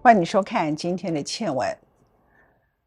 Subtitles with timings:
[0.00, 1.76] 欢迎你收看今天的倩文。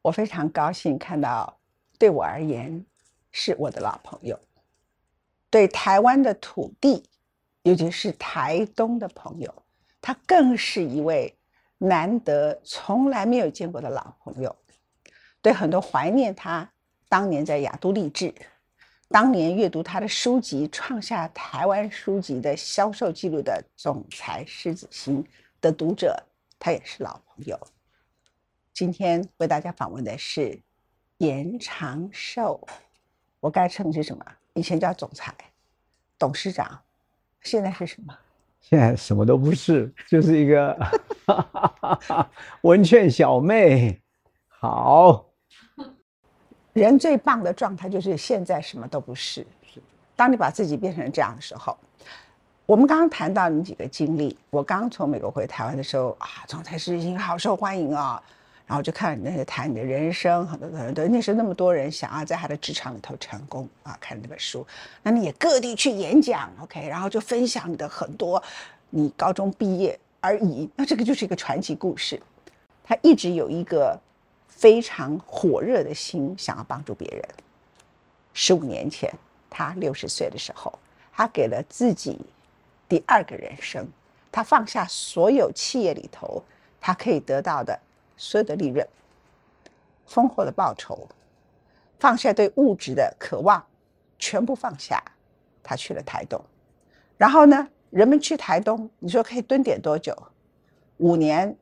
[0.01, 1.59] 我非常高兴看到，
[1.99, 2.85] 对我而言
[3.31, 4.39] 是我的老朋友，
[5.49, 7.03] 对台湾的土地，
[7.63, 9.53] 尤其是台东的朋友，
[9.99, 11.37] 他更是一位
[11.77, 14.55] 难得从来没有见过的老朋友。
[15.41, 16.67] 对很多怀念他
[17.09, 18.33] 当年在雅都立志，
[19.09, 25.23] 当年阅读他的书籍，创下台湾书籍的销售记录的总裁狮子心
[25.59, 26.17] 的读者。
[26.63, 27.59] 他也是老朋友。
[28.71, 30.61] 今天为大家访问的是
[31.17, 32.61] 严长寿，
[33.39, 34.23] 我该称你是什么？
[34.53, 35.33] 以前叫总裁、
[36.19, 36.79] 董事长，
[37.41, 38.15] 现在是什么？
[38.61, 40.77] 现在什么都不是，就是一个
[42.61, 43.99] 文劝小妹。
[44.47, 45.25] 好，
[46.73, 49.43] 人最棒的状态就是现在什么都不是。
[50.15, 51.75] 当你把自己变成这样的时候。
[52.71, 58.23] 我们刚刚谈到你几个经历，我刚从美国回台湾的时候啊，总裁是已经好受欢迎啊，
[58.65, 64.65] 然后就看你那些谈你的人生，很多很多，那时候那么多人想要在他的职场里头成功啊，看那本书，
[65.03, 68.41] 那你也各地去演讲，OK，然后就分享你的很多，
[68.89, 72.17] 你高中毕业而已，那这个就是一个传奇故事。
[72.85, 73.99] 他一直有一个
[74.47, 77.21] 非常火热的心，想要帮助别人。
[78.31, 79.13] 十五年前，
[79.49, 80.71] 他六十岁的时候，
[81.11, 82.17] 他给了自己。
[82.91, 83.87] 第二个人生，
[84.29, 86.43] 他放下所有企业里头
[86.81, 87.79] 他可以得到的
[88.17, 88.85] 所有的利润、
[90.05, 91.07] 丰厚的报酬，
[92.01, 93.65] 放下对物质的渴望，
[94.19, 95.01] 全部放下。
[95.63, 96.43] 他去了台东，
[97.15, 100.13] 然后呢，人们去台东，你说可以蹲点多久？
[100.97, 101.55] 五年，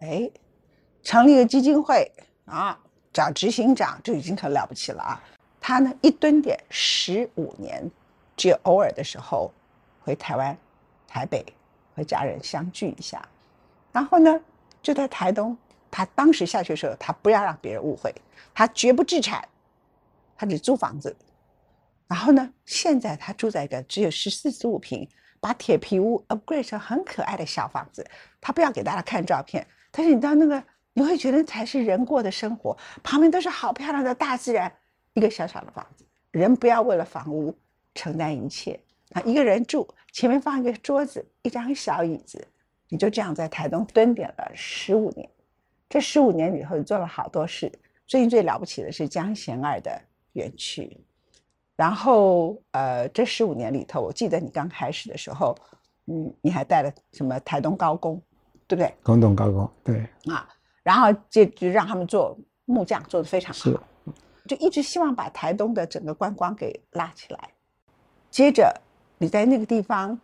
[0.00, 0.30] 哎，
[1.02, 2.12] 成立一个基金会
[2.44, 2.78] 啊，
[3.10, 5.22] 找执行长就已经很了不起了啊。
[5.62, 7.90] 他呢，一蹲点十五年，
[8.36, 9.50] 只有偶尔的时候
[10.02, 10.54] 回台湾。
[11.14, 11.46] 台北
[11.94, 13.24] 和家人相聚一下，
[13.92, 14.40] 然后呢，
[14.82, 15.56] 就在台东。
[15.88, 18.12] 他当时下去的时候，他不要让别人误会，
[18.52, 19.46] 他绝不置产，
[20.36, 21.16] 他只租房子。
[22.08, 25.08] 然后呢，现在他住在一个只有十四十五平，
[25.38, 28.04] 把铁皮屋 upgrade 成很可爱的小房子。
[28.40, 30.60] 他不要给大家看照片，但是你到那个，
[30.94, 34.72] 你会觉得才是人过的生活，旁边都是好漂亮的大自然，
[35.12, 36.04] 一个小小的房子。
[36.32, 37.56] 人不要为了房屋
[37.94, 38.80] 承担一切。
[39.14, 42.44] 他一个人住，前面放一个桌子，一张小椅子，
[42.88, 45.30] 你就这样在台东蹲点了十五年。
[45.88, 47.70] 这十五年里头，你做了好多事。
[48.08, 50.02] 最近最了不起的是江贤二的
[50.32, 50.98] 园区。
[51.76, 55.56] 然后，呃，这十五年里头，我记得你刚开始的时候，
[56.06, 58.20] 嗯，你还带了什么台东高工，
[58.66, 58.92] 对不对？
[59.04, 60.04] 广东高工，对。
[60.26, 60.48] 啊，
[60.82, 63.70] 然后就就让他们做木匠，做的非常好。
[63.70, 63.80] 是。
[64.48, 67.50] 就一直希望把台东的整个观光给拉起来。
[68.28, 68.80] 接着。
[69.24, 70.18] 你在那个地方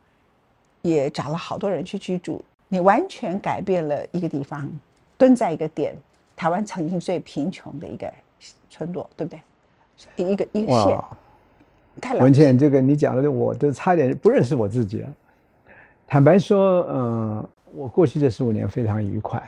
[0.83, 4.71] 也找了好多人去居住，你完全改变了一个地方，
[5.17, 5.97] 蹲在一个点，
[6.37, 8.13] 台湾曾经最贫穷的一个
[8.69, 9.41] 村落，对不对？
[10.23, 10.99] 一个一个县。
[11.99, 15.09] 太文倩，这个你讲的，我都差点不认识我自己了。
[16.07, 19.43] 坦白说，嗯，我过去这十五年非常愉快，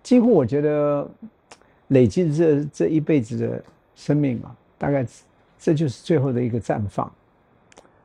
[0.00, 1.10] 几乎我觉得
[1.88, 3.64] 累积这这一辈子的
[3.96, 5.04] 生命啊，大概
[5.58, 7.12] 这就是最后的一个绽放。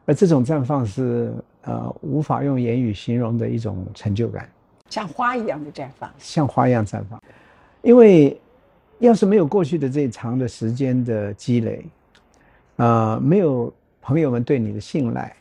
[0.07, 4.49] 而这种绽放是呃无法用言语形容的一种成就感，
[4.89, 7.21] 像花一样的绽放，像花一样绽放。
[7.81, 8.39] 因为
[8.99, 11.85] 要是没有过去的这长的时间的积累，
[12.77, 15.35] 啊，没有朋友们对你的信赖，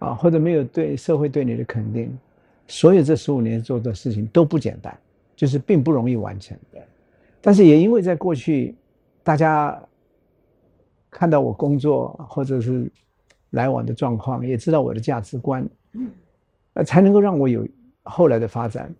[0.00, 2.14] 啊，或者没有对社会对你的肯定，
[2.68, 4.94] 所有这十五年做的事情都不简单，
[5.34, 6.54] 就是并不容易完成。
[7.40, 8.74] 但是也因为在过去，
[9.22, 9.82] 大家
[11.10, 12.92] 看到我工作，或者是。
[13.50, 15.68] 来往的状况，也知道我的价值观，
[16.74, 17.66] 呃，才能够让我有
[18.02, 18.94] 后来的发展。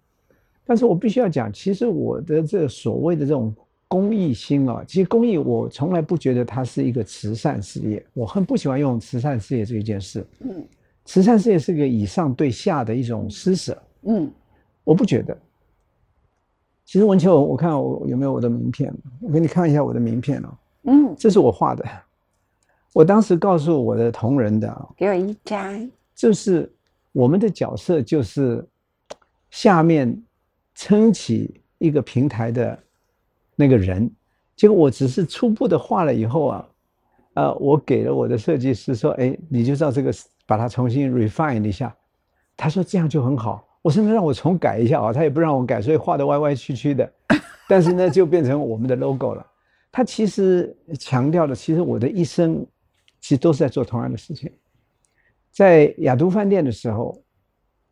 [0.64, 3.54] 但是我必须要讲，其实我的这所谓的这种
[3.88, 10.24] 公益心啊，其实公益我从来不觉得它是一个慈善事业，我很不喜欢用慈善事业这一件事。
[10.40, 10.64] 嗯，
[11.04, 13.76] 慈善事业是个以上对下的一种施舍。
[14.02, 14.30] 嗯，
[14.84, 15.36] 我不觉得。
[16.84, 20.48] 其实文秋，我看我有没有我的名片，我给你看一下我的名片哦。
[20.84, 21.84] 嗯，这是我画的。
[22.92, 26.68] 我当时告诉我的同仁的，给我一张，就是
[27.12, 28.66] 我们的角色就是
[29.50, 30.20] 下面
[30.74, 32.76] 撑起一个平台的
[33.54, 34.10] 那个人，
[34.56, 36.68] 结果我只是初步的画了以后啊，
[37.34, 40.12] 呃，我给了我的设计师说，哎，你就照这个
[40.44, 41.94] 把它重新 refine 一下，
[42.56, 47.08] 他说这样就很好，我甚至让我重改一下啊，他也不让我改，所以画的歪歪曲曲的，
[47.68, 49.46] 但是呢，就变成我们的 logo 了。
[49.92, 52.66] 他其实强调的，其实我的一生。
[53.20, 54.50] 其实都是在做同样的事情。
[55.50, 57.20] 在雅都饭店的时候，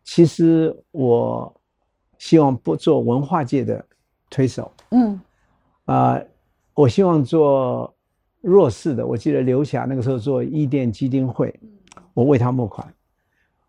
[0.05, 1.61] 其实我
[2.19, 3.85] 希望不做文化界的
[4.31, 4.73] 推手。
[4.91, 5.21] 嗯，
[5.85, 6.21] 啊，
[6.75, 7.95] 我希望做
[8.41, 9.07] 弱势的。
[9.07, 11.53] 我记得刘霞那个时候做伊甸基金会，
[12.15, 12.93] 我为他募款。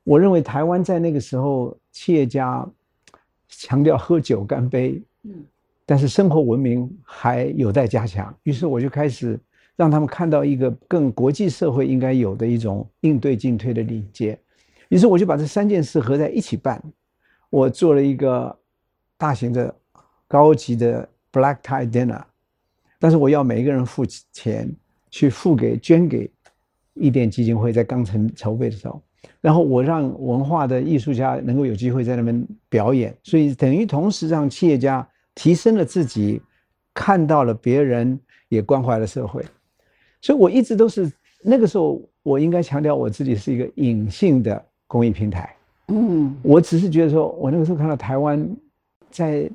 [0.03, 2.67] 我认为台湾在那个时候企业家
[3.47, 5.45] 强调喝酒干杯，嗯，
[5.85, 8.33] 但是生活文明还有待加强。
[8.43, 9.39] 于是我就开始
[9.79, 14.37] 让他们看到一个更国际社会应该有的一种应对进退的礼节。
[14.89, 16.83] 于是我就把这三件事合在一起办。
[17.49, 18.53] 我做了一个
[19.17, 19.73] 大型的、
[20.27, 22.21] 高级的 black tie dinner，
[22.99, 24.69] 但是我要每一个人付钱
[25.09, 26.29] 去付给捐给
[26.95, 29.01] 伊甸基金会，在刚成筹备的时候，
[29.39, 36.41] 然后我让文化的艺术家能够有机会在那边表演，所以等于同时让企业家提升了自己，
[36.93, 39.41] 看到了别人，也关怀了社会。
[40.21, 41.11] 所以我一直都是
[41.41, 45.55] 那个时候，我应该强调我自己是一个隐性的公益平台。
[45.87, 48.47] 嗯，我只是觉得说，我那个时候看到台湾，
[49.09, 49.49] 在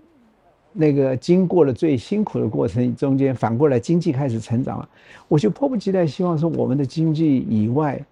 [0.73, 4.89] 那个经过了最辛苦的过程中间，反过来经济开始成长了，
[5.29, 8.05] 我就迫不及待希望说，我们的经济以外，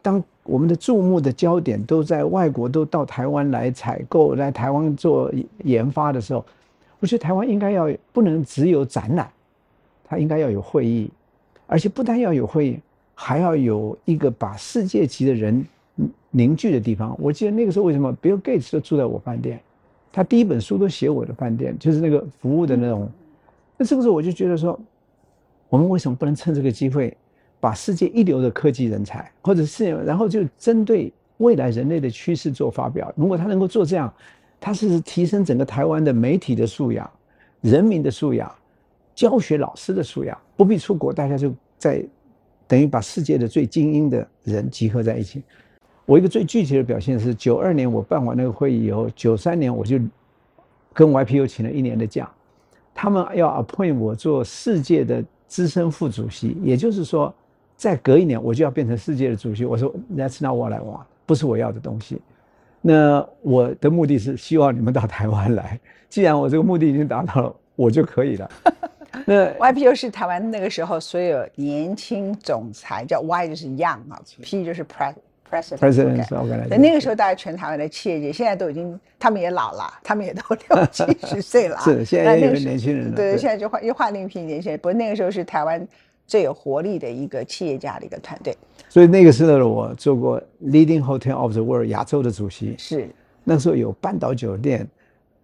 [0.00, 6.44] 当我们的注目的焦点都在外国，都到台湾来采购，来台湾做研发的时候，
[6.98, 9.30] 我觉得台湾应该要不能只有展览，
[10.02, 11.08] 它应该要有会议，
[11.72, 12.80] 而且不但要有会议，
[13.14, 15.64] 还要有一个把世界级的人。
[16.34, 19.60] 凝聚的地方，我记得那个时候为什么 Bill Gates 都住在我饭店，
[20.10, 23.06] 他第一本书都写我的饭店，就是那个服务的那种。
[23.76, 24.80] 那这个时候我就觉得说，
[25.68, 27.14] 我们为什么不能趁这个机会，
[27.60, 33.12] 把世界一流的科技人才，或者是然后就针对未来人类的趋势做发表？
[33.14, 34.10] 如果他能够做这样，
[34.58, 37.08] 他是提升整个台湾的媒体的素养、
[37.60, 38.50] 人民的素养、
[39.14, 42.04] 教学老师的素养，不必出国，大家就在
[42.66, 45.42] 等于把世界的最精英的人集合在一起。
[46.04, 49.98] 我一个最具体的表现是，九二年我办完那个会议以后，九三年我就
[50.92, 52.30] 跟 YPO 请了一年的假，
[52.92, 57.32] 他们要 appoint 我做世界的资深副主席，也就是说，
[57.76, 59.64] 再隔一年我就要变成世界的主席。
[59.64, 62.20] 我说 That's not what I want，不是我要的东西。
[62.80, 65.78] 那我的目的是希望你们到台湾来，
[66.08, 68.50] 既然我这个目的已经达到了，我就可以了。
[69.26, 75.16] 那 YPO 是台湾那个时候所有年轻总裁，叫 Y 就是 Young 啊，P 就是 President。
[75.52, 80.40] President，在那个时候，大概全台湾的企业界，现在都已经，他们也老了，他们也都
[80.70, 81.78] 六七十岁了。
[81.84, 83.14] 是，现在有年轻人。
[83.14, 84.78] 对，现在就换又换另一批年轻人。
[84.78, 85.86] 不过那个时候是台湾
[86.26, 88.56] 最有活力的一个企业家的一个团队。
[88.88, 92.74] 所以那个时候的我做过 Leading Hotel of the World 亚洲的主席。
[92.78, 93.10] 是。
[93.44, 94.88] 那时候有半岛酒店、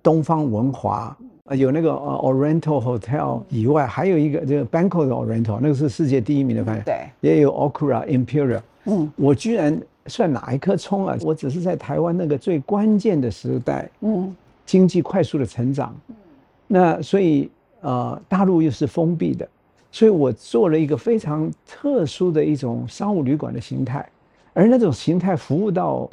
[0.02, 1.14] 东方文华，
[1.56, 7.10] 有那个呃 Oriental Hotel 以外，还有一个这个 Bangkok 的 Oriental，那个是世界第一名的饭店。
[7.20, 7.30] 对。
[7.30, 8.60] 也有 Okura Imperial。
[8.84, 9.10] 嗯。
[9.16, 9.80] 我居然。
[10.10, 11.14] 算哪一颗葱啊？
[11.20, 14.34] 我只是在台湾那个最关键的时代，嗯，
[14.64, 15.94] 经济快速的成长，
[16.66, 17.50] 那所以
[17.82, 19.46] 呃，大陆又是封闭的，
[19.92, 24.08] 所以我做了一个非常特殊的一种商务旅馆的形态，
[24.54, 26.08] 而那种形态服务到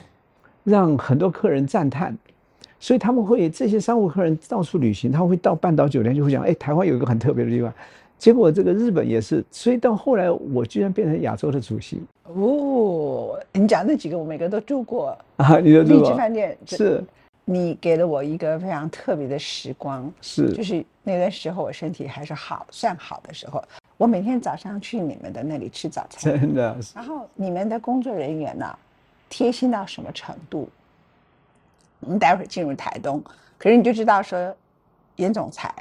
[0.66, 2.14] 让很多客人赞叹，
[2.86, 7.74] 所以他们会这些商务客人到处旅行，他会到半岛酒店就会讲，哎，台湾有一个很特别的地方。
[8.20, 12.00] 结果这个日本也是，所以到后来我居然变成亚洲的主席。
[12.26, 16.16] 哦，你讲那几个我每个都住过啊，你都住过。
[16.16, 17.04] 饭店是，
[17.44, 20.07] 你给了我一个非常特别的时光。
[20.21, 23.64] 是，就是那段时候我身体还是好，算好的时候，
[23.98, 26.40] 我每天早上去你们的那里吃早餐。
[26.40, 26.78] 真的。
[26.94, 28.78] 然后你们的工作人员呢，
[29.28, 30.69] 贴心到什么程度？
[31.99, 33.23] 我们待会儿进入台东，
[33.57, 34.56] 可是你就知道说，
[35.16, 35.73] 严总裁。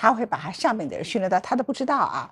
[0.00, 2.30] 他会把他下面的人训练到他都不知道啊，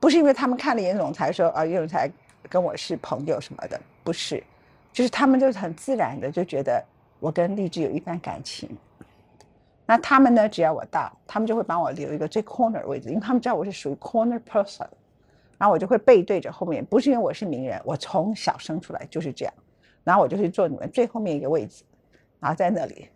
[0.00, 2.10] 不是因为他们看了严总裁说啊，严总裁
[2.48, 4.42] 跟我是朋友什么的，不是，
[4.92, 6.84] 就是他们就是很自然的就觉得
[7.20, 8.68] 我跟励志有一番感情。
[9.86, 14.88] 那他们呢，只要我到，他们就会帮我留一个最 corner 位置，因为他们知道我是属于 corner person，
[15.58, 19.54] 然后我就会背对着后面，不是因为我是名人，我从小生出来就是这样，
[20.02, 21.84] 然后我就去坐你们最后面一个位置，
[22.40, 23.08] 然后在那里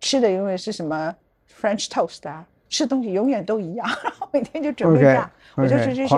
[0.00, 1.14] 吃的永远是什么
[1.60, 2.46] French toast 啊。
[2.70, 6.14] 吃东西永远都一样，然后每天就准备这样，我就是就是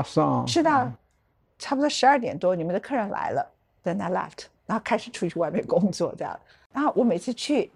[0.48, 0.90] 吃到
[1.60, 3.48] 差不多十二点多，你们的客人来了
[3.84, 6.36] ，then I left，然后开始出去外面工作这样。
[6.72, 7.70] 然后我每次去，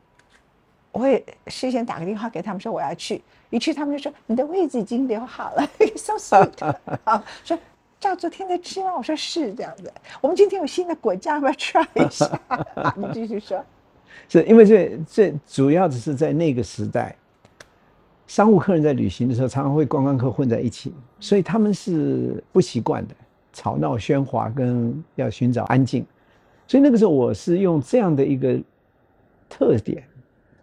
[0.90, 5.64] 我会事先打个电话给他们说我要去，一去他们就说你的位置已经留好了
[5.94, 7.56] ，so sweet， 啊，说
[8.00, 8.92] 照昨天的吃吗？
[8.96, 9.92] 我说是这样子。
[10.20, 12.28] 我们今天有新的果酱，要不要 try 一下？
[12.98, 13.64] 你继续说。
[14.28, 17.16] 是因为这这主要只是在那个时代。
[18.26, 23.14] 商务客人在旅行的时候，常常会观光客混在一起，所以他们是不习惯的，
[23.52, 26.04] 吵闹喧哗跟要寻找安静。
[26.66, 28.58] 所以那个时候，我是用这样的一个
[29.46, 30.02] 特点，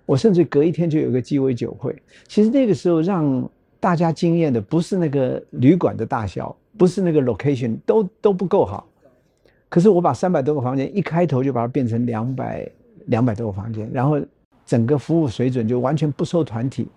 [0.08, 1.96] 我甚至隔一天就有个鸡尾酒会。
[2.27, 3.48] 其实那个时候让
[3.80, 8.88] 大家惊艳的不是那个旅馆的大小，不是那个 location 都都不够好。
[9.70, 12.68] 可是我把三百多个房间一开头就把它变成两百
[13.08, 14.20] 两百多个房间，然后
[14.65, 16.88] 整个服务水准就完全不收团体，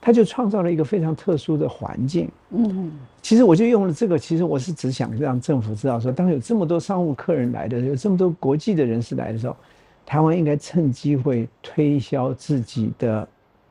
[0.00, 2.30] 他就创造了一个非常特殊的环境。
[2.50, 2.92] 嗯，
[3.22, 9.56] 其实我就用了这个，其实我是只想让政府知道说，当有这么多商务客人来的，有这么多国际的人士来的时候，
[10.04, 13.26] 台湾应该趁机会推销自己的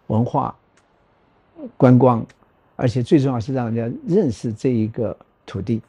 [0.07, 0.55] 文化、
[1.77, 2.25] 观光，
[2.75, 5.81] 而且最重要是让人家认识这一个土地。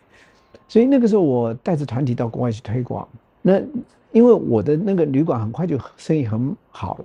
[0.68, 3.08] 所以那个时候，我带着团体到国外去推广。
[3.40, 3.60] 那
[4.14, 7.04] 因为我的那个旅馆很快就生意很好了，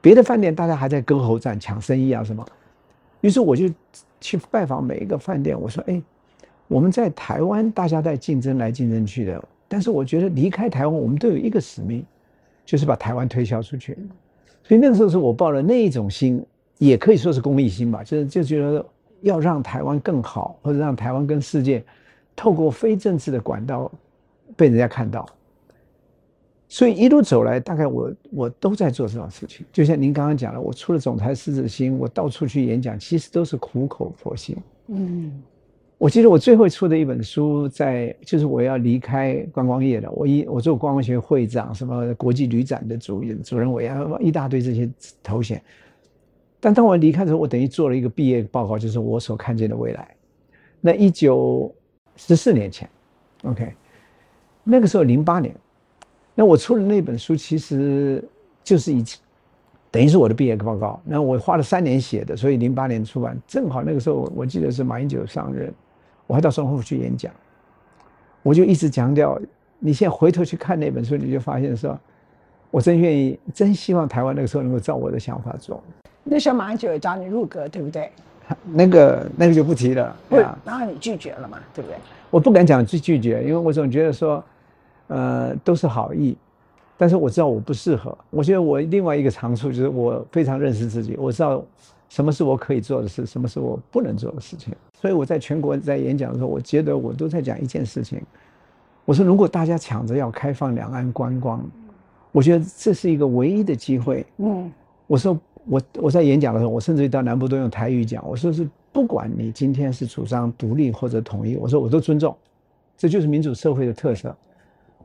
[0.00, 2.44] 别的饭店大家还在割喉战抢生意啊什么。
[3.20, 3.68] 于是我就
[4.22, 6.02] 去拜访每一个饭店，我说：“哎，
[6.66, 12.02] 我们在台湾大家在竞争来竞争去的，但是我觉得离开台湾，我们都有一个使命，
[12.64, 13.98] 就是把台湾推销出去。
[14.64, 16.42] 所以那个时候是我抱了那一种心，
[16.78, 18.84] 也可以说是公益心吧，就是就觉得
[19.20, 21.84] 要让台湾更好，或者让台湾跟世界。”
[22.34, 23.90] 透过非政治的管道
[24.56, 25.26] 被人家看到，
[26.76, 29.64] 所以一路走来，大概我我都在做这种事情。
[29.72, 34.54] 就像您刚刚讲的，我出了总裁狮子心，我到处去演讲，其实都是苦口婆心。
[34.88, 35.42] 嗯，
[35.96, 44.86] 我记得我最后出的一本书，在就是我要离开观光业了，我一我做观光学会长，什么国际旅展的主主任委员，一大堆这些
[45.22, 45.62] 头衔。
[46.60, 50.14] 但当我离开的时候，我等于做了一个毕业报告，就是我所看见的未来。
[50.82, 51.74] 那一九。
[52.18, 52.88] 十四年前
[53.44, 53.74] ，OK，
[54.64, 55.54] 那个时候零八年，
[56.38, 58.22] 那我出的那本书其实
[58.62, 59.02] 就是一，
[59.90, 61.00] 等于是我的毕业报告。
[61.02, 65.72] 那我花了三年写的，所以零八年出版，正好那个时候我记得是马英九上任，
[66.26, 67.32] 我还到总统府去演讲，
[68.42, 69.40] 我就一直强调，
[69.78, 71.98] 你现在回头去看那本书，你就发现说，
[72.70, 75.82] 我真愿意，真希望台湾那个时候能够照我的想法做。
[76.22, 78.12] 那时候马英九也找你入阁，对不对？
[78.64, 81.96] 那个那个就不提了，对啊，然后你拒绝了嘛，对不对？
[82.30, 84.44] 我不敢讲拒拒绝，因为我总觉得说，
[85.08, 86.36] 呃，都是好意，
[86.96, 88.16] 但是我知道我不适合。
[88.30, 91.64] 我觉得我另外一个长处就是我非常认识自己，我知道
[92.08, 94.74] 什么是我可以做的事，什么是我不能做的事情。
[95.00, 98.20] 所以我在全国在演讲的时候，我觉得我都在讲一件事情。
[99.04, 101.64] 我说，如果大家抢着要开放两岸观光，
[102.32, 104.26] 我觉得这是一个唯一的机会。
[104.38, 104.70] 嗯，
[105.06, 105.38] 我说。
[105.68, 108.24] 我我在演讲的时候，我甚至于到南部都用台语讲。
[108.24, 112.36] 我说是，不管你今天是主张独立或者统一，我说我都尊重，
[112.96, 114.32] 这就是民主社会的特色。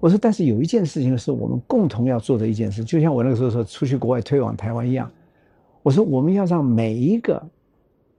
[0.01, 5.09] 我说，但是有一件事情是我们共同要做的一件事，就像我那个时候说出去国外推广台湾一样。
[5.83, 7.41] 我说，我们要让每一个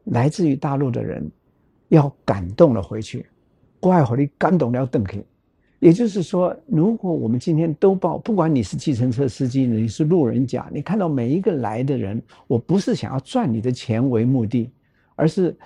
[0.04, 1.28] 来自于大陆的人
[1.88, 3.26] 要感动了回去，
[3.80, 5.22] 怪火力感动了邓肯。
[5.80, 14.70] 也就是说，如果我们今天都报，不管你是计程车司机，你是路人甲，你看到每一个来的人，我不是想要赚你的钱为目的，
[15.16, 15.56] 而是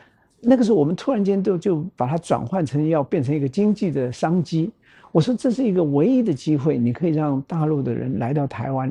[0.49, 4.71] 那个时候我们突然间都就把它转换成要变成一个经济的商机。
[5.11, 8.89] 我说这是一个唯一的机会，你可以让大陆的人来到台湾，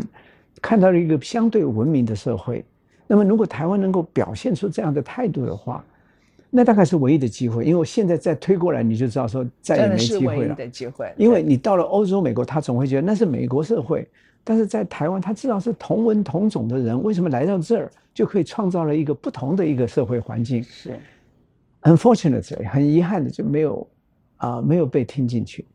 [0.61, 2.65] 看到了一个相对文明的社会。
[3.07, 5.81] 那么，如果台湾能够表现出这样的态度的话，
[6.49, 10.55] 那大概是唯一的机会，因为我现在再推过来，你就知道说再也没机会了。
[10.55, 14.01] 的机会，因为你到了欧洲、美国，他总会觉得那是美国社会；
[14.43, 20.61] 但是在台湾，他知道是同文同种的人，为什么来到这儿就可以创造了一个不同的一个社会环境？
[20.63, 20.99] 是
[21.85, 23.87] ，unfortunately，很遗憾的就没有
[24.37, 25.65] 啊，没有被听进去。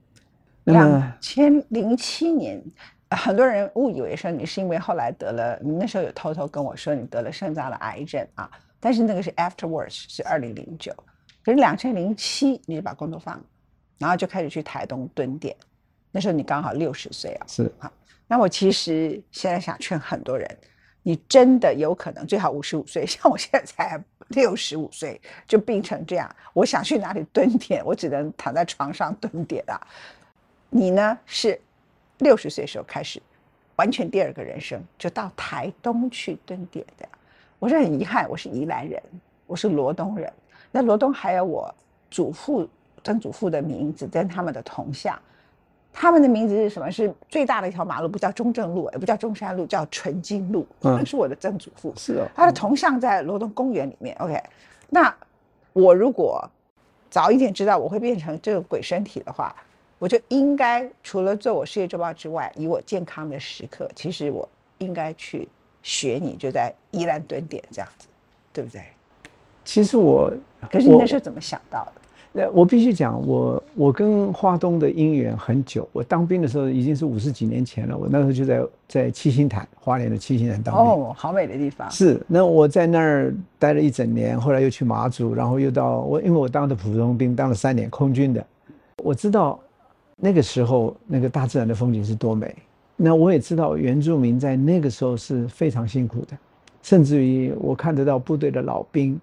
[0.65, 2.63] 两千零七年，
[3.11, 8.51] 很多人误以为说你是因为后来得了，你那时候有偷偷跟我说你得了肾脏的癌症啊。
[8.79, 10.93] 但是那个是 afterwards，是二零零九，
[11.45, 13.45] 可是两千零七你就把工作放了，
[13.99, 15.55] 然后就开始去台东蹲点，
[16.11, 17.93] 那时候你刚好六十岁啊，是好。
[18.27, 20.49] 那我其实现在想劝很多人，
[21.03, 29.81] 你真的有可能最好五十五岁， 像我现在才六十五岁就病成这样，我想去哪里蹲点，我只能躺在床上蹲点啊。
[30.69, 31.61] 你呢是
[32.19, 33.21] 六十岁时候开始，
[33.77, 37.09] 完全第二个人生，就到台东去蹲点的。
[37.59, 39.03] 我是很遗憾，我是宜兰人，
[39.47, 40.33] 我是罗东人。
[40.71, 41.75] 那罗东还有我
[42.11, 42.69] 祖父、
[43.03, 45.21] 曾祖父的名字跟他们的铜像，
[45.93, 46.91] 他们的名字是什么？
[46.91, 50.67] 是最大的一条马路，不叫中正路，也不叫中山路，叫纯金路。
[50.81, 51.93] 那是我的曾祖父。
[51.97, 52.29] 是哦。
[52.35, 54.17] 他的铜像在罗东公园里面。
[54.19, 54.41] OK，
[54.89, 55.15] 那
[55.73, 56.49] 我如果
[57.11, 59.55] 早一点知道我会变成这个鬼身体的话，
[59.99, 65.49] 我就应该除了做我事业周报之外，以我健康的时刻，其实我应该去。
[65.83, 68.07] 学你就在宜兰蹲点这样子，
[68.53, 68.83] 对不对？
[69.65, 70.31] 其实我，
[70.71, 71.93] 可是你那时候怎么想到的？
[72.33, 75.89] 呃，我必须讲，我我跟华东的姻缘很久。
[75.91, 80.85] 我当兵的时候已经是五十几年前了，我那时候就在在七星潭，花莲的七星潭当兵。
[80.85, 81.91] 哦，好美的地方。
[81.91, 88.47] 是，那我在那儿待了一整年，后来又去马祖，然后又到我，因为我当的普通兵，当了三年空军的，
[88.99, 89.59] 我知道
[90.17, 92.55] 那个时候那个大自然的风景是多美。
[92.95, 96.39] 那我也知道原住民在那个时候是非常辛苦的，
[96.81, 99.21] 甚至于我看得到部队的老兵，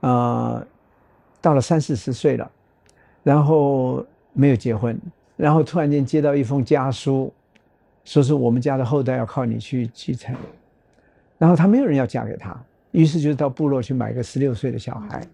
[0.00, 0.60] 啊。
[1.42, 2.50] 到了三四十岁了，
[3.22, 4.98] 然后没有结婚，
[5.36, 7.30] 然后突然间接到一封家书，
[8.04, 10.34] 说是我们家的后代要靠你去继承，
[11.36, 12.56] 然后他没有人要嫁给他，
[12.92, 15.26] 于是就到部落去买个十六岁的小孩，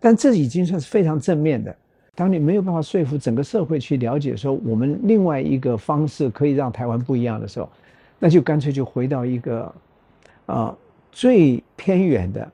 [0.00, 1.74] 但这已经算是非常正面的。
[2.14, 7.70] 当你没有办法说服整个社会去了解说我们另外一个方式可以让台湾不一样的时候，
[8.18, 9.74] 那就干脆就回到一个
[10.46, 10.76] 啊
[11.12, 12.50] 最偏远的，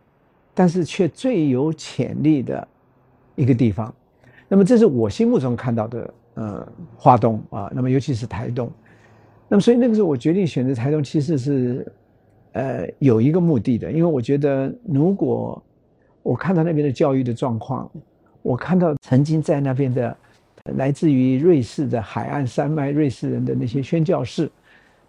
[0.53, 2.69] 但是却最有潜力的。
[3.35, 3.93] 一个地方，
[4.49, 8.71] 那么这是我心目中看到的，呃，华东啊，那么尤其是台东，
[9.49, 11.93] 那么所以那个时候我决定选择台东，其实是，
[12.53, 15.63] 呃，有一个目的的，因为我觉得如果
[16.23, 17.91] 我看到那边的教育的状况，
[18.43, 20.17] 我看到曾经在那边的
[20.77, 24.51] 来自于瑞士的海岸山脉瑞士人的那些宣教士，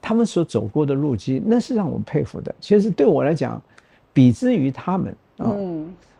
[0.01, 2.55] 他们所走过的路径，那是让我佩服的。
[2.59, 3.61] 其实对我来讲，
[4.13, 5.53] 比之于他们啊。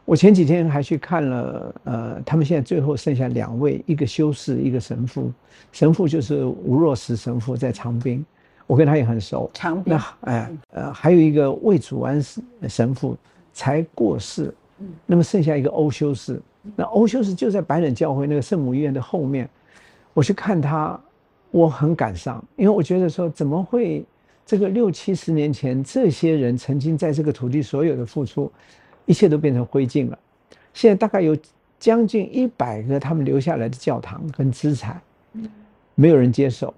[0.06, 5.32] 我前几天还去看了，呃，他们现在最后剩下两位，一个修士，一个神父。
[5.72, 8.24] 神父就是吴若石神父，在长滨，
[8.68, 9.50] 我跟他也很熟。
[9.54, 9.94] 长滨。
[9.94, 12.22] 那哎，呃，还有一个魏祖安
[12.68, 13.16] 神父
[13.54, 14.54] 才过世，
[15.06, 16.42] 那么剩下一个欧修士。
[16.76, 19.50] 那欧修士就在白冷教会那个圣母医院的后面，
[20.14, 21.00] 我去看他，
[21.50, 24.04] 我很感伤，因为我觉得说，怎么会
[24.46, 28.52] 这个六七十年前这些人曾经在这个土地所有的付出。
[29.06, 30.18] 一切都变成灰烬了。
[30.74, 31.38] 现在大概有
[31.80, 35.02] 将近一百个他们留下来的教堂跟资产，
[35.96, 36.74] 没有人接手，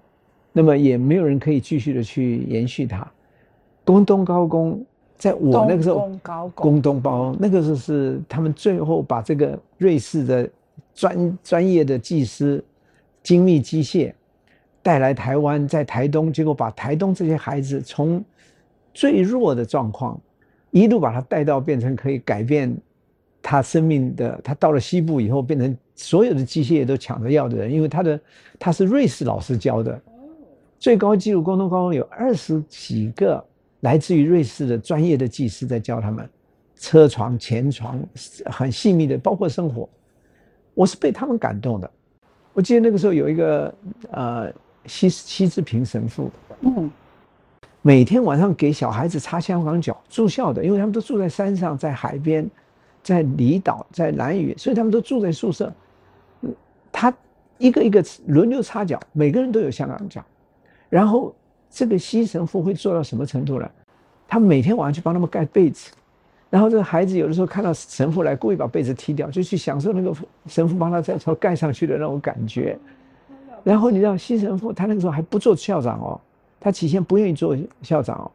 [0.52, 3.06] 那么也没有人可以继续的去延续它。
[3.84, 4.84] 宫东高工
[5.16, 5.94] 在我那个时候，
[6.54, 10.50] 宫东高工那个时候是他们最后把这个瑞士的
[10.92, 12.62] 专专业的技师、
[13.22, 14.12] 精密机械
[14.82, 18.22] 带来台湾，在台东，结果把台东这些孩子从
[18.92, 20.20] 最弱的状况。
[20.76, 22.76] 一路把他带到变成可以改变
[23.40, 28.20] 他生命的，他到了西部以后变成所有的机械都抢着要的人，因为他的
[28.58, 29.98] 他是瑞士老师教的，
[30.78, 33.42] 最高纪录沟通高中有二十几个
[33.80, 36.28] 来自于瑞士的专业的技师在教他们
[36.76, 37.98] 车床、前床
[38.44, 39.88] 很细密的，包括生活，
[40.74, 41.90] 我是被他们感动的。
[42.52, 43.74] 我记得那个时候有一个
[44.10, 44.52] 呃
[44.84, 46.90] 西西志平神父，嗯。
[47.86, 52.44] 每天晚上给小孩子擦香港脚，住校的，因为他们都住在山上，在海边，
[53.00, 55.72] 在离岛，在南屿，所以他们都住在宿舍。
[56.90, 57.14] 他
[57.58, 60.20] 一个一个轮流擦脚，每个人都有香港脚。
[60.88, 61.32] 然后
[61.70, 63.70] 这个西神父会做到什么程度呢？
[64.26, 65.92] 他每天晚上去帮他们盖被子，
[66.50, 70.12] 然后这个孩子有的时候看到神父来，故意把被子踢掉，就去享受那个
[70.48, 72.76] 神父帮他再盖上去的那种感觉。
[73.62, 76.20] 然后你知道西神父他那个时候还不做校长哦。
[76.66, 78.28] 他起先不愿意做校长，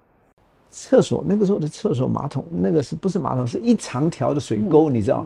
[0.69, 3.45] 厕所那个时候的厕所马桶，那个是不是马桶？
[3.45, 5.25] 是一长条的水沟，你知道？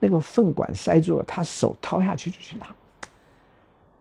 [0.00, 2.66] 那个粪管塞住了，他手掏下去就去拿。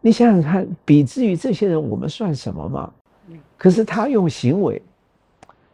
[0.02, 2.92] 你想想看，比之于这些人，我们算什么嘛？
[3.56, 4.82] 可是他用行为，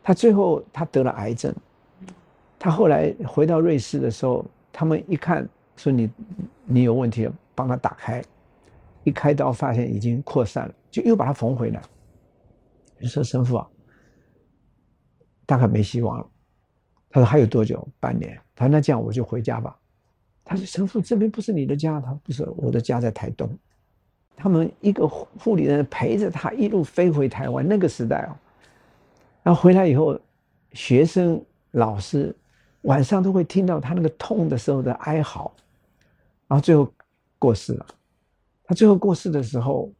[0.03, 1.55] 他最后他得了癌症，
[2.59, 6.09] 他后来回到瑞士的时候，他们一看说你
[6.65, 8.21] 你有问题了，帮他打开，
[9.05, 11.81] 一开刀发现已经扩散了，就又把它缝回来。
[12.99, 13.67] 你说神父啊，
[15.45, 16.27] 大概没希望了。
[17.09, 17.87] 他说还有多久？
[17.99, 18.39] 半年。
[18.55, 19.77] 他说那这样我就回家吧。
[20.43, 23.49] 他说神父这边不是你的家，他不是我的家在台东。
[24.35, 27.67] 他们一个护理人陪着他一路飞回台湾。
[27.67, 28.35] 那个时代哦，
[29.43, 30.19] 然后回来以后，
[30.73, 32.35] 学生、老师
[32.81, 35.53] 晚上都会听到他那个痛的时候的哀嚎，
[36.47, 36.91] 然后最后
[37.37, 37.85] 过世了。
[38.63, 39.91] 他最后过世的时候，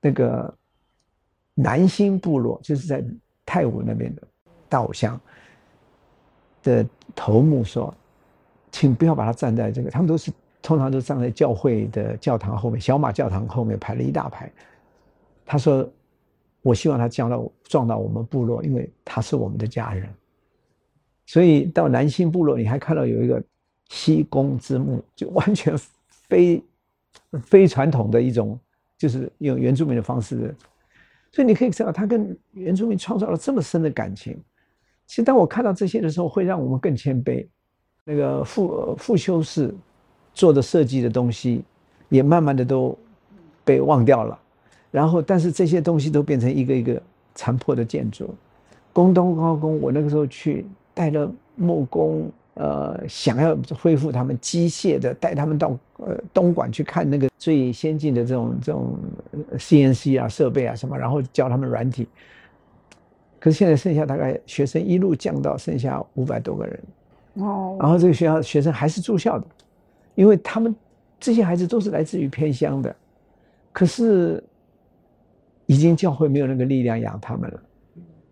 [0.00, 0.54] 那个。
[1.62, 3.04] 南兴部落就是在
[3.44, 4.22] 泰武那边的
[4.68, 5.20] 道乡
[6.62, 7.92] 的头目说
[8.70, 14.50] ：“请不要把他站在这个，他们都是通常都站在教会的教堂后面，小马教堂后面排了一大排。”
[15.44, 15.88] 他说
[16.62, 20.08] ：“我希望他降到撞到我们部落，因为他是我们的家人。”
[21.26, 23.42] 所以到南兴部落，你还看到有一个
[23.88, 25.74] 西宫之墓，就完全
[26.08, 26.62] 非
[27.42, 28.58] 非传统的一种，
[28.96, 30.54] 就是用原住民的方式。
[31.32, 34.36] 所以你可以知道，他跟原住民创造了这么深的感情。
[35.06, 37.46] 其实，当我看到这些的时候，会让我们更谦卑。
[38.04, 39.74] 那个复复修士
[40.32, 41.62] 做的设计的东西，
[42.08, 42.96] 也慢慢的都
[43.64, 44.38] 被忘掉了。
[44.90, 47.00] 然后，但是这些东西都变成一个一个
[47.34, 48.34] 残破的建筑。
[48.92, 58.98] 宫东高工，我那个时候去带着木工，呃，想要恢复他们机械的，带他们到呃东莞去看那个最先进的这种这种
[59.56, 62.06] CNC 啊设备啊什么，然后教他们软体。
[63.38, 66.80] 可是现在剩下大概学生一路降到剩下五百多个人，
[67.36, 69.46] 哦，然后这个学校学生还是住校的，
[70.14, 70.76] 因为他们
[71.18, 72.94] 这些孩子都是来自于偏乡的，
[73.72, 74.44] 可是
[75.64, 77.62] 已经教会没有那个力量养他们了。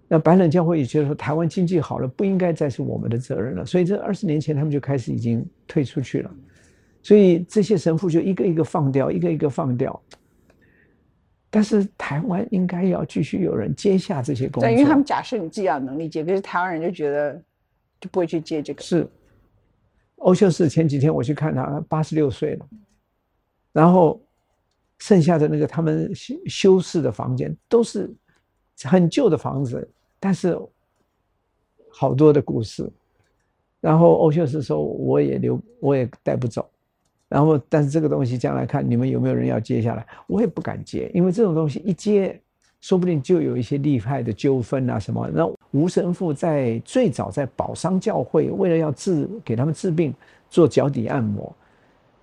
[0.08, 6.30] 那白冷教会也觉得说台湾经济好了，不应该再是我们的责任了，所以这二十年前他们就开始已经退出去了，
[7.02, 10.02] 所以这些神父就一个一个放掉，一个一个放掉。
[11.50, 17.42] 但是台湾应该要继续有人接下这些工作，因为他们假设你自己有能力接，可是台湾人就觉得
[18.00, 18.82] 就不会去接这个。
[18.82, 19.06] 是，
[20.16, 22.66] 欧修士前几天我去看他，八十六岁了，
[23.72, 24.20] 然后
[24.98, 28.14] 剩下的那个他们修修饰的房间都是
[28.84, 29.88] 很旧的房子，
[30.20, 30.58] 但是
[31.90, 32.90] 好多的故事。
[33.80, 36.68] 然后欧秀士说：“我也留，我也带不走。”
[37.28, 42.40] 然后，但是这个东西将来看你们有没有人要接下来，我也不敢接，因为这种东西一接，
[42.80, 45.28] 说不定就有一些厉害的纠纷啊什么。
[45.32, 50.12] 那吴神父在最早在宝商教会，为了要治给他们治病，
[50.48, 51.54] 做脚底按摩，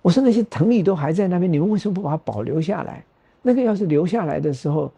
[0.02, 3.02] 我说那些藤椅都还在那边，你们为什么不把它保留下来？
[3.40, 4.92] 那个要是留下来的时候，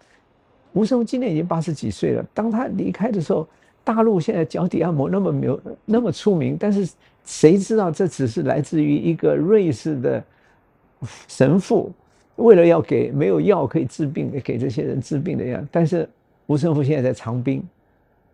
[0.73, 3.47] 吴生今年已经八十几岁了，当他离开的时候。
[3.85, 6.87] 大陆现在脚底按摩那么牛那么出名，但是
[7.25, 10.23] 谁知道这只是来自于一个瑞士的
[11.27, 11.91] 神父，
[12.37, 15.67] 为了要给没有药可以治病给这些人治病的样。
[15.73, 16.07] 但是
[16.49, 17.63] 吴神父现在在长滨，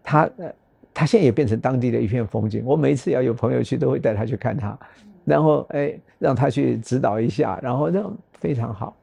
[0.03, 0.53] 他呃
[0.93, 2.65] 他现在也变成当地的一片风景。
[2.65, 4.77] 我每一次要有朋友去，都会带他去看他，
[5.25, 8.97] 然后哎让他去指导一下，然后让非常好。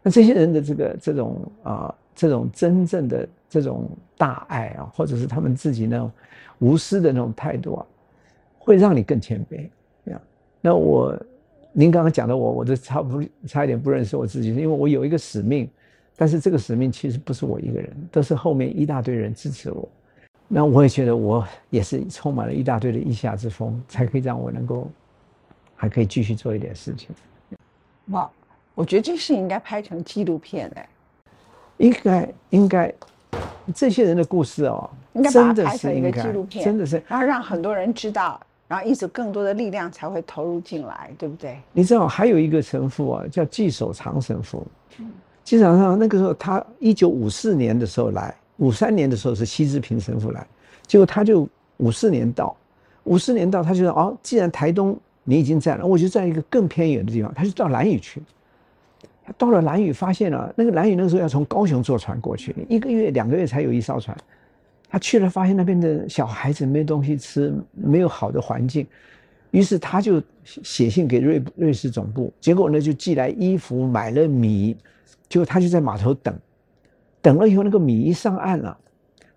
[0.00, 1.92] 那这些人的这个这种啊。
[2.18, 6.10] 这种真正的这种大爱啊，或者是他们自己那种
[6.58, 7.86] 无私的那种态度啊，
[8.58, 9.70] 会让你更谦卑。
[10.60, 11.16] 那我，
[11.72, 15.70] 您刚刚讲的我，我都差不差一点不认识我自己，因为我有一个使命，
[16.16, 19.88] 但是这个使命其实不是我一个人，都是后面一大堆人支持我。
[20.48, 24.90] 那我也觉得我也是充满了一大堆的意下之风，才可以让我能够
[25.76, 27.10] 还可以继续做一点事情。
[28.06, 28.28] 哇，
[28.74, 30.88] 我觉得这事应该拍成纪录片哎。
[31.78, 32.92] 应该应该，
[33.74, 41.58] 这些人的故事哦，应该把它拍成一个纪录片，真的是，然后让很多人知道，然后因此更多的力量才会投入进来，对不对？
[41.72, 44.66] 你知道还有一个神父啊，叫季守长神父。
[45.44, 50.46] 纪守长那个时候，他一九五四年的时候来，五三年的时候是西之平神父来，
[50.86, 52.54] 结果他就五四年到，
[53.04, 58.20] 五四年到，他就说哦，既然台东你已经在了，我就在一个更偏远的地方，他就到兰屿去。
[59.36, 64.16] 到了兰屿，发现了那个兰屿那时候要从高雄坐船过去，一个月两个月才有一艘船。
[64.90, 68.86] 他去了，发现那边的小孩子没东西吃，没有好的环境，
[69.50, 74.74] 于是他就写信给瑞瑞士总部，结果呢就寄来衣服，买了米，
[75.28, 76.34] 结果他就在码头等，
[77.20, 78.74] 等了以后那个米一上岸了，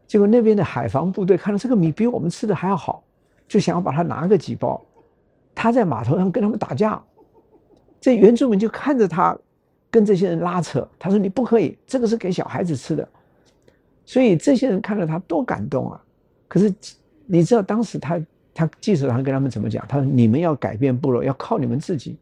[0.07, 3.03] 结果那边的海防部队看到这个米比我们吃的还要好，
[3.45, 4.81] 就想要把它拿个几包，
[5.53, 7.03] 他在码头上跟他们打架，
[7.99, 9.37] 这原住民就看着他。
[9.91, 13.05] 跟这些人拉扯，他说你不可以，这个是给小孩子吃的，
[14.05, 16.01] 所以这些人看到他多感动啊！
[16.47, 16.73] 可是
[17.25, 19.85] 你知道当时他他记者长跟他们怎么讲？
[19.89, 22.17] 他说你们要改变部落，要靠你们自己，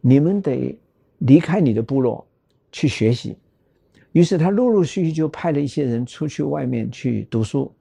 [0.00, 0.76] 你们得
[1.18, 2.26] 离开你的部落
[2.72, 3.36] 去学习。
[4.10, 7.72] 于是他陆陆续续就派了一些人出去外面去读书，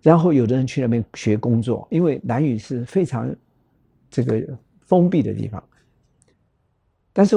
[0.00, 3.34] 然后有的人去那边学工作，因为南语是非常
[4.08, 4.40] 这个
[4.86, 5.60] 封闭的地方，
[7.12, 7.36] 但是。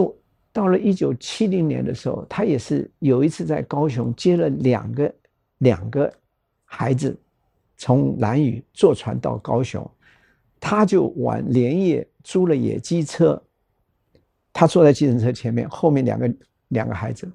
[0.53, 5.15] 到了一九七零年的时候，他也是有一次在高雄接了两个
[5.57, 6.13] 两个
[6.63, 7.17] 孩子，
[7.75, 9.85] 从兰屿坐船到高雄，
[10.59, 13.41] 他就晚连夜租了野鸡车，
[14.53, 16.31] 他坐在计程车前面，后面两个
[16.67, 17.27] 两个孩子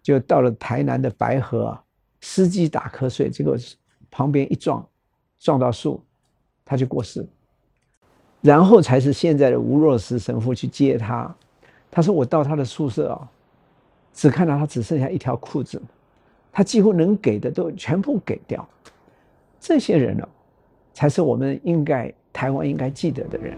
[0.00, 1.76] 就到了台南的白河，
[2.20, 3.56] 司机打瞌睡，结果
[4.12, 4.86] 旁边一撞，
[5.40, 6.00] 撞到树，
[6.64, 7.26] 他就过世，
[8.40, 11.34] 然后才是现在的吴若石神父去接他。
[11.94, 13.30] 他说：“我到他的宿舍啊，
[14.12, 15.80] 只看到他只剩下一条裤子，
[16.50, 18.68] 他几乎能给的都全部给掉。
[19.60, 20.28] 这些人呢，
[20.92, 23.56] 才是我们应该台湾应该记得的人。”